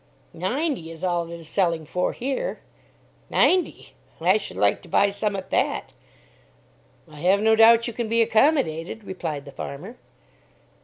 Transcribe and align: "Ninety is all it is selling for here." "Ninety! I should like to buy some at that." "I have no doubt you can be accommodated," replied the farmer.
"Ninety 0.33 0.89
is 0.89 1.03
all 1.03 1.31
it 1.31 1.39
is 1.39 1.47
selling 1.47 1.85
for 1.85 2.11
here." 2.11 2.59
"Ninety! 3.29 3.93
I 4.19 4.37
should 4.37 4.57
like 4.57 4.81
to 4.81 4.89
buy 4.89 5.11
some 5.11 5.35
at 5.35 5.51
that." 5.51 5.93
"I 7.07 7.17
have 7.17 7.39
no 7.39 7.55
doubt 7.55 7.85
you 7.85 7.93
can 7.93 8.09
be 8.09 8.23
accommodated," 8.23 9.03
replied 9.03 9.45
the 9.45 9.51
farmer. 9.51 9.97